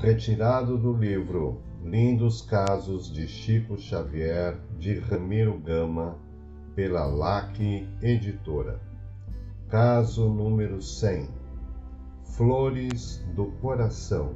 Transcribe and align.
Retirado 0.00 0.76
do 0.76 0.92
livro 0.92 1.62
Lindos 1.82 2.42
Casos 2.42 3.10
de 3.12 3.26
Chico 3.26 3.78
Xavier, 3.78 4.58
de 4.78 4.98
Ramiro 4.98 5.58
Gama, 5.58 6.18
pela 6.74 7.04
LAC 7.04 7.86
Editora. 8.02 8.80
Caso 9.68 10.28
número 10.28 10.82
100 10.82 11.28
Flores 12.36 13.24
do 13.34 13.46
Coração. 13.60 14.34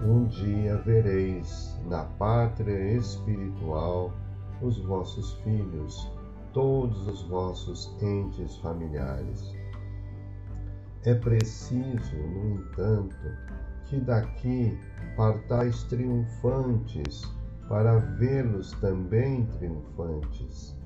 Um 0.00 0.26
dia 0.26 0.76
vereis 0.76 1.76
na 1.88 2.04
pátria 2.04 2.96
espiritual 2.96 4.12
os 4.62 4.78
vossos 4.78 5.34
filhos, 5.42 6.10
todos 6.52 7.06
os 7.08 7.22
vossos 7.22 7.90
entes 8.00 8.56
familiares. 8.58 9.52
É 11.04 11.14
preciso, 11.14 12.16
no 12.16 12.54
entanto, 12.54 13.16
que 13.86 13.98
daqui 14.00 14.78
partais 15.16 15.82
triunfantes 15.84 17.22
para 17.68 17.98
vê-los 17.98 18.72
também 18.80 19.46
triunfantes. 19.46 20.76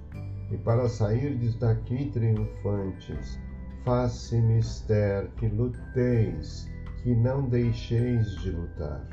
E 0.50 0.56
para 0.58 0.88
sairdes 0.88 1.54
daqui 1.56 2.10
triunfantes, 2.10 3.38
faz-se 3.84 4.40
mister 4.40 5.28
que 5.36 5.48
luteis 5.48 6.68
que 7.02 7.14
não 7.14 7.48
deixeis 7.48 8.26
de 8.40 8.50
lutar. 8.50 9.04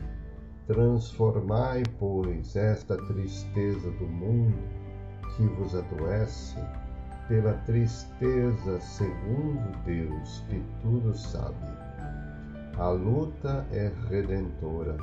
Transformai, 0.67 1.81
pois, 1.97 2.55
esta 2.55 2.95
tristeza 3.07 3.89
do 3.91 4.05
mundo 4.05 4.61
que 5.35 5.43
vos 5.43 5.73
adoece 5.73 6.59
pela 7.27 7.53
tristeza 7.65 8.79
segundo 8.79 9.85
Deus 9.85 10.43
que 10.47 10.63
tudo 10.81 11.15
sabe. 11.17 11.65
A 12.77 12.89
luta 12.89 13.65
é 13.71 13.91
redentora. 14.09 14.95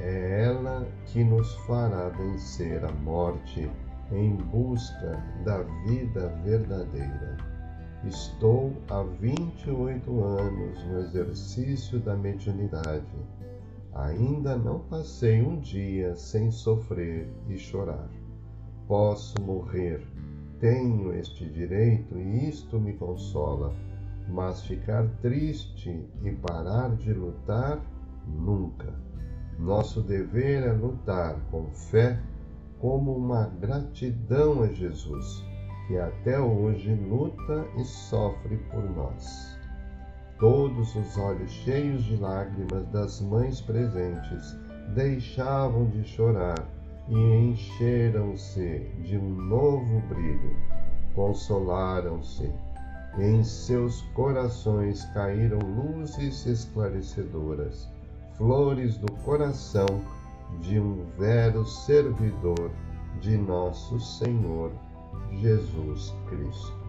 É 0.00 0.44
ela 0.44 0.86
que 1.06 1.24
nos 1.24 1.54
fará 1.66 2.08
vencer 2.10 2.84
a 2.84 2.92
morte 2.92 3.70
em 4.12 4.36
busca 4.36 5.22
da 5.44 5.62
vida 5.86 6.28
verdadeira. 6.44 7.53
Estou 8.06 8.70
há 8.90 9.02
28 9.02 10.22
anos 10.22 10.84
no 10.84 10.98
exercício 10.98 11.98
da 11.98 12.14
mediunidade. 12.14 13.06
Ainda 13.94 14.58
não 14.58 14.80
passei 14.80 15.40
um 15.40 15.58
dia 15.58 16.14
sem 16.14 16.50
sofrer 16.50 17.26
e 17.48 17.56
chorar. 17.56 18.10
Posso 18.86 19.40
morrer, 19.40 20.06
tenho 20.60 21.14
este 21.14 21.48
direito 21.48 22.18
e 22.18 22.46
isto 22.46 22.78
me 22.78 22.92
consola, 22.92 23.74
mas 24.28 24.60
ficar 24.66 25.08
triste 25.22 26.06
e 26.22 26.30
parar 26.32 26.94
de 26.96 27.14
lutar, 27.14 27.80
nunca. 28.26 28.92
Nosso 29.58 30.02
dever 30.02 30.62
é 30.62 30.72
lutar 30.72 31.40
com 31.50 31.70
fé, 31.70 32.20
como 32.78 33.16
uma 33.16 33.46
gratidão 33.46 34.62
a 34.62 34.66
Jesus 34.66 35.53
que 35.86 35.98
até 35.98 36.40
hoje 36.40 36.94
luta 36.94 37.66
e 37.76 37.84
sofre 37.84 38.56
por 38.70 38.82
nós. 38.90 39.58
Todos 40.38 40.94
os 40.96 41.16
olhos 41.16 41.50
cheios 41.50 42.04
de 42.04 42.16
lágrimas 42.16 42.86
das 42.88 43.20
mães 43.20 43.60
presentes 43.60 44.56
deixavam 44.94 45.86
de 45.90 46.04
chorar 46.04 46.68
e 47.08 47.16
encheram-se 47.16 48.80
de 49.04 49.16
um 49.16 49.28
novo 49.28 50.00
brilho. 50.08 50.56
Consolaram-se. 51.14 52.50
Em 53.16 53.44
seus 53.44 54.02
corações 54.12 55.04
caíram 55.14 55.58
luzes 55.60 56.44
esclarecedoras, 56.46 57.88
flores 58.36 58.96
do 58.98 59.12
coração 59.22 59.86
de 60.60 60.80
um 60.80 61.04
vero 61.16 61.64
servidor 61.64 62.72
de 63.20 63.36
nosso 63.36 64.00
Senhor 64.00 64.72
Jesus 65.40 66.12
Cristo. 66.28 66.83